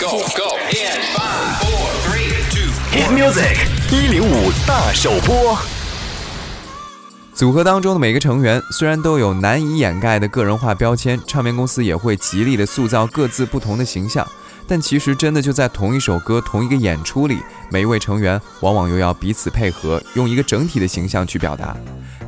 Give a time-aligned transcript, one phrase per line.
[0.00, 3.56] go go in five four three two Hit music
[3.90, 5.58] 一零五大首播。
[7.34, 14.24] 组合当中的每个成员虽然都有难以掩盖的个人化标签，唱片公司也会极力的塑造各自不同的形象。
[14.68, 17.38] 但其实真的就在同一首歌、同一个演出里，
[17.70, 21.74] 每一位成员往往又要彼此配合，用一个整体的形象去表达。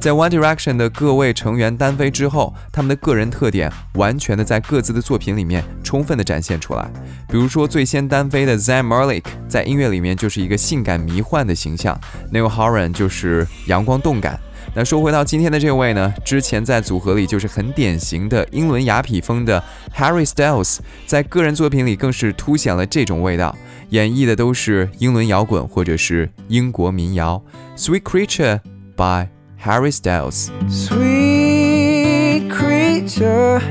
[0.00, 6.88] 在 One Direction 的各位成员单飞之后，他们的个人特点完全的在各自的作品里面充分的展现出来。
[7.28, 12.00] 比如说，最先单飞的 z a y m a l i k 在音乐里面就是一个性感迷幻的形象
[12.32, 14.38] ，Neil Horan 就是阳光动感。
[14.75, 19.63] 那说回到今天的这位呢，之前在组合里就是很典型的英伦雅痞风的
[19.95, 23.55] Harry Styles，在个人作品里更是凸显了这种味道，
[23.89, 27.43] 演绎的都是英伦摇滚或者是英国民谣。
[27.75, 28.61] Sweet Creature
[28.95, 29.27] by
[29.63, 30.49] Harry Styles。
[30.69, 33.61] Sweet creature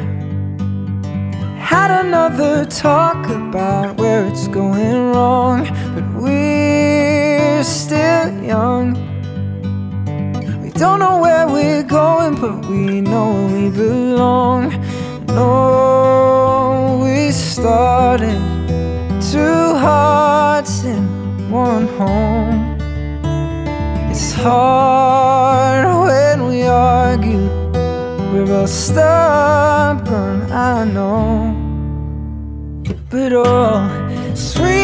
[1.61, 8.06] had another talk about where it's going wrong, but we're still young.
[8.06, 8.06] We
[10.78, 14.70] don't know where we're going, but we know we belong.
[15.28, 18.40] No, we started
[19.32, 22.78] two hearts in one home.
[24.12, 27.48] It's hard when we argue.
[28.32, 31.56] We're both stubborn, I know.
[33.10, 34.77] But oh, sweet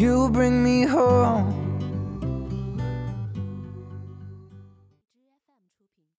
[0.00, 1.59] You bring me home.